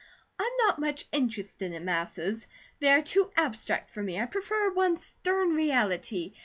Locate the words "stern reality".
4.97-6.33